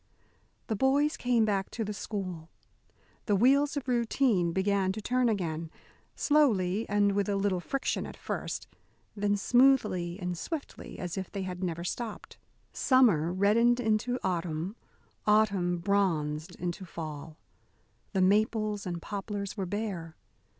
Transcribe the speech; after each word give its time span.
The 0.65 0.75
boys 0.75 1.15
came 1.15 1.45
back 1.45 1.69
to 1.69 1.83
the 1.85 1.93
school. 1.93 2.49
The 3.27 3.35
wheels 3.35 3.77
of 3.77 3.87
routine 3.87 4.51
began 4.51 4.91
to 4.93 4.99
turn 4.99 5.29
again, 5.29 5.69
slowly 6.15 6.89
and 6.89 7.11
with 7.11 7.29
a 7.29 7.35
little 7.35 7.59
friction 7.59 8.07
at 8.07 8.17
first, 8.17 8.65
then 9.15 9.37
smoothly 9.37 10.17
and 10.19 10.35
swiftly 10.35 10.97
as 10.97 11.19
if 11.19 11.31
they 11.31 11.43
had 11.43 11.63
never 11.63 11.83
stopped. 11.83 12.39
Summer 12.73 13.31
reddened 13.31 13.79
into 13.79 14.17
autumn; 14.23 14.75
autumn 15.27 15.77
bronzed 15.77 16.55
into 16.55 16.83
fall. 16.83 17.37
The 18.13 18.21
maples 18.21 18.87
and 18.87 19.03
poplars 19.03 19.55
were 19.55 19.67
bare. 19.67 20.15